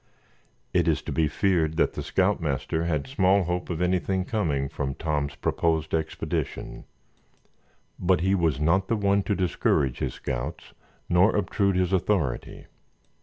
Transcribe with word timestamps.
It 0.73 0.87
is 0.87 1.03
to 1.03 1.11
be 1.11 1.27
feared 1.27 1.77
that 1.77 1.93
the 1.93 2.01
scoutmaster 2.01 2.85
had 2.85 3.05
small 3.05 3.43
hope 3.43 3.69
of 3.69 3.83
anything 3.83 4.25
coming 4.25 4.67
from 4.67 4.95
Tom's 4.95 5.35
proposed 5.35 5.93
expedition, 5.93 6.85
but 7.99 8.21
he 8.21 8.33
was 8.33 8.59
not 8.59 8.87
the 8.87 8.97
one 8.97 9.21
to 9.21 9.35
discourage 9.35 9.99
his 9.99 10.15
scouts 10.15 10.73
nor 11.07 11.35
obtrude 11.35 11.75
his 11.75 11.93
authority. 11.93 12.65